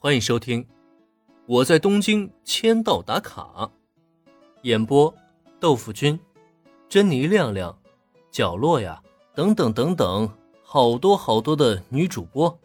[0.00, 0.62] 欢迎收听
[1.44, 3.42] 《我在东京签到打卡》，
[4.62, 5.12] 演播：
[5.58, 6.16] 豆腐君、
[6.88, 7.76] 珍妮亮亮、
[8.30, 9.02] 角落呀，
[9.34, 10.32] 等等等等，
[10.62, 12.56] 好多好多的女主播。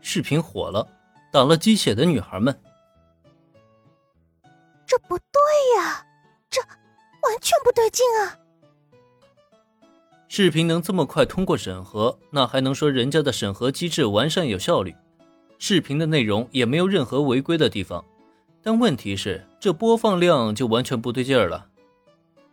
[0.00, 0.86] 视频火了，
[1.32, 2.56] 打了鸡血的女孩们，
[4.86, 5.24] 这不对
[5.78, 6.06] 呀，
[6.48, 8.38] 这完全不对劲啊！
[10.28, 14.94] 视频能这么快通过审核，那还能说人家的审核机制完善有效率？
[15.64, 18.04] 视频的内容也没有任何违规的地方，
[18.64, 21.68] 但问题是这播放量就完全不对劲儿了。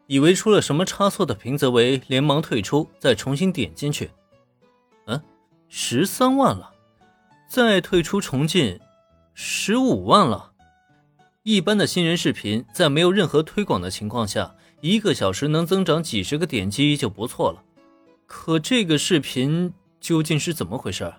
[0.05, 4.11] 以为出了什么差错的平泽唯连忙退出，再重新点进去，
[5.07, 5.19] 嗯，
[5.69, 6.71] 十三万了，
[7.49, 8.79] 再退出重进，
[9.33, 10.51] 十五万了。
[11.41, 17.63] 一般的新人视频在没有任何推广的情况下，一个小时能增长几十个点击就不错了。
[18.27, 21.11] 可这个视频究竟是怎么回事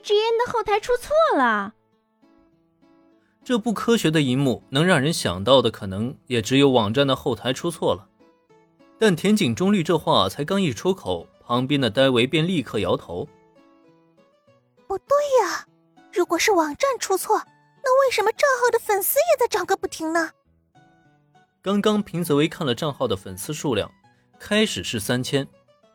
[0.00, 1.74] ？G N 的后台出错了，
[3.44, 8.08] 这不科学的一幕能让人想到的，可能也只有网站的后台出错了。
[8.98, 13.28] 但田井中律这话才刚一出口，旁边的戴维便立刻摇头
[14.86, 15.66] ：“不对呀，
[16.12, 17.42] 如果是网站出错，
[17.84, 20.30] 那为什么账号的粉丝也在涨个不停呢？”
[21.62, 23.90] 刚刚平泽唯看了账号的粉丝数量，
[24.38, 25.46] 开始是三千，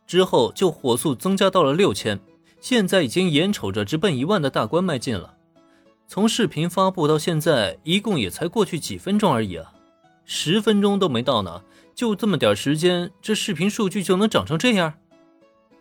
[0.08, 2.20] 之后就火速增加到了六千。
[2.64, 5.36] 现在已经眼瞅着直奔一万的大关迈进了。
[6.08, 9.74] 从视频发布到现在，一共也才过去几分钟而已啊，
[10.24, 11.62] 十分钟都没到呢。
[11.94, 14.94] 就这么点时间，这视频数据就能涨成这样？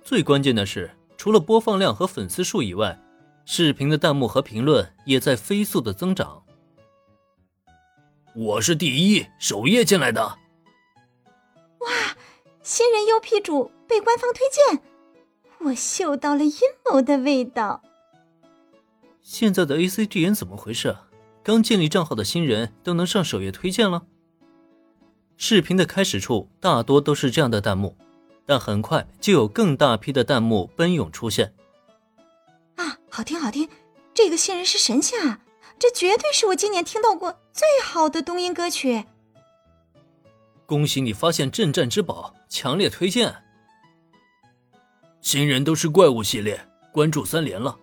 [0.03, 3.01] 最关键的是，除了播放量和粉丝数以外，
[3.45, 6.43] 视频的弹幕和评论也在飞速的增长。
[8.35, 10.21] 我是第一，首页进来的。
[10.25, 11.89] 哇，
[12.61, 14.83] 新人 UP 主被官方推荐。
[15.65, 16.53] 我嗅到了阴
[16.85, 17.83] 谋的味道。
[19.21, 20.97] 现在的 A C G N 怎么回事？
[21.43, 24.03] 刚建立账号的新人都能上首页推荐了？
[25.37, 27.97] 视频的开始处大多都是这样的弹幕，
[28.47, 31.55] 但很快就有更大批的弹幕奔涌出现。
[32.77, 33.69] 啊，好听好听！
[34.15, 35.41] 这个新人是神仙啊！
[35.79, 39.05] 这绝对是我今年听到过最好的冬音歌曲。
[40.67, 43.35] 恭喜你发现镇战之宝，强烈推荐！
[45.23, 46.61] 新人都是怪物系列，
[46.93, 47.79] 关注三连了。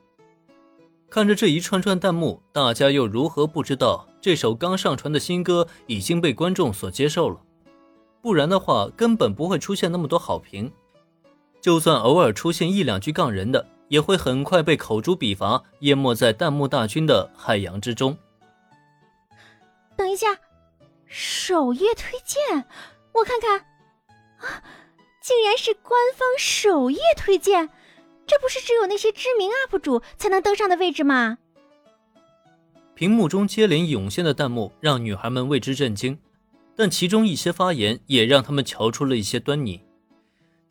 [1.10, 7.40] 看着这一串串弹幕，大家又如何不知道这首刚上传的新歌已经被观众所接受了？
[8.22, 10.72] 不然的话，根本不会出现那么多好评。
[11.62, 18.18] 就算偶尔出现一两句杠人的，也会很快被口诛笔伐，淹没在弹幕大军的海洋之中。
[19.96, 20.28] 等一下，
[21.08, 22.66] 首页推荐，
[23.14, 23.60] 我看看
[24.40, 24.64] 啊。
[25.22, 27.70] 竟然是官方首页推荐，
[28.26, 31.38] 这不是只有那些知名 UP 主才能登上的位置吗？
[32.96, 36.18] 屏幕中接连涌现的弹幕让女孩们为之震惊，
[36.76, 39.82] 但其中一些发言也让他们瞧出了一些端倪。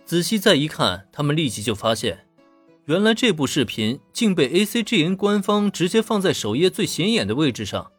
[0.05, 2.27] 仔细再一看，他们立即就发现，
[2.87, 7.91] 原来这部视频竟被 ACGN 官方直接放在首页最显眼的位置上，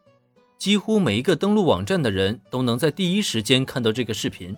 [0.58, 4.56] 几乎每一个登录网站的人都能在第一时间看到这个视频。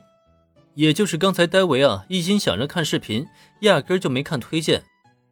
[0.74, 3.28] 也就是刚才戴维啊，一心想着看视频，
[3.62, 4.84] 压根就没看推荐，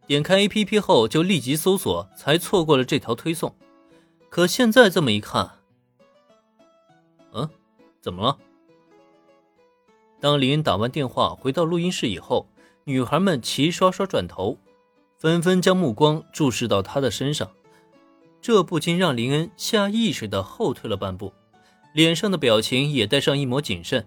[0.06, 3.56] 点开 APP 后就立即搜索，才错过了这条推送。
[4.30, 5.50] 可现在这么一看，
[7.34, 7.50] 嗯，
[8.02, 8.38] 怎么了？
[10.20, 12.48] 当林恩打完电话回到录音室以后，
[12.84, 14.58] 女孩们齐刷刷转头，
[15.18, 17.50] 纷纷将目光注视到他的身上，
[18.42, 21.34] 这不禁让林恩下意识的后退了半步，
[21.94, 24.06] 脸上的表情也带上一抹谨慎。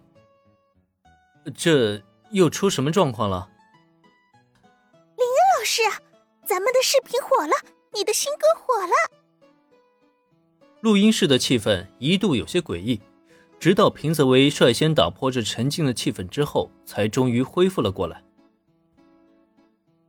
[1.55, 3.51] 这又出什么状况了？
[5.17, 5.83] 林恩老师，
[6.45, 7.53] 咱们的视频火了，
[7.93, 8.93] 你的新歌火了。
[10.81, 13.01] 录音室的气氛一度有些诡异，
[13.61, 18.23] 直到平泽唯率先打破这沉静的气氛之后，才终于恢复了过来。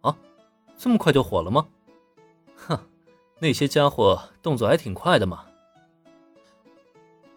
[0.01, 0.17] 啊，
[0.77, 1.67] 这么快就火了吗？
[2.55, 2.79] 哼，
[3.39, 5.45] 那些家伙动作还挺快的嘛。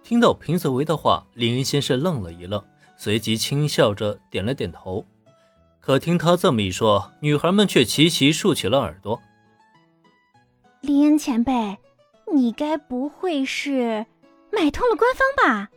[0.02, 2.64] 听到平泽唯的话，林恩先是愣了一愣。
[2.96, 5.04] 随即轻笑着点了点头，
[5.81, 9.20] 可听他这么一说，女孩们却齐齐竖起了耳朵。
[10.81, 11.76] 林恩前辈，
[12.32, 14.06] 你该不会是
[14.50, 15.70] 买通了官方吧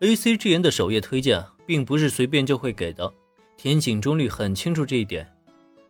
[0.00, 3.12] ？A C G N 的首页推荐并不是随便就会给的，
[3.56, 5.30] 田井中律很清楚这一点。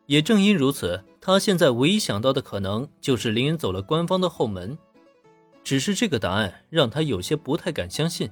[0.06, 4.76] 也正因如此，他现在唯一想到的可能就是林恩走了官方的后门。
[5.62, 8.30] 只是这个答案让他有些不太敢相信。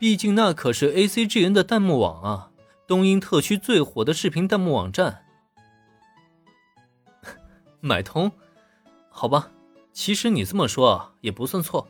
[0.00, 2.50] 毕竟那可是 A C G N 的弹幕网啊，
[2.86, 5.26] 东英特区最火的视频弹幕网站。
[7.80, 8.32] 买通？
[9.10, 9.50] 好吧，
[9.92, 11.86] 其实你这么说啊，也不算错。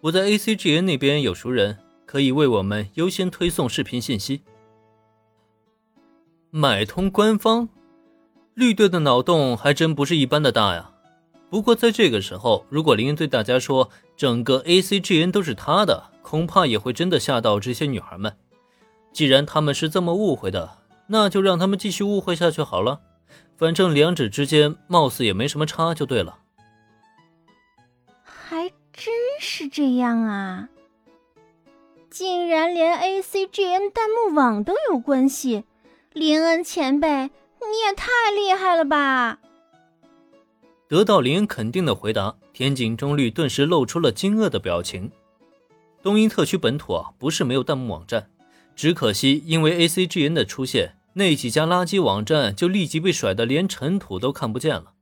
[0.00, 4.42] 我在 ACGN 那边有熟人，可以为我们优先推送视频信息。
[6.50, 7.68] 买通官方，
[8.54, 10.90] 绿队的脑洞还真不是一般的大呀。
[11.48, 18.34] 不过在这个时候，如果林恩对大家说整个 ACGN 都是他的，恐怕也会真的吓到这些女孩们。
[19.12, 20.78] 既然他们是这么误会的，
[21.08, 23.02] 那就让他们继续误会下去好了。
[23.58, 26.38] 反正两者之间貌似也没什么差，就对了。
[28.24, 30.70] 还真是这样啊！
[32.10, 35.64] 竟然连 ACGN 弹幕网都有关系。
[36.12, 39.40] 林恩前辈，你也太厉害了吧！
[40.88, 45.10] 得到林恩肯定的回答，田井中律顿时露出了惊愕的表情。
[46.04, 48.28] 东英特区本土啊，不是没有弹幕网站，
[48.76, 54.92] 只可惜因为 ACGN 的出现，那几家垃圾网站就立即被甩得连尘土都看不见了。